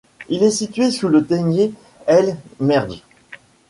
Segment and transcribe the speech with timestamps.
[0.29, 1.73] Il est situé sous le Theniet
[2.07, 3.03] El Merdj.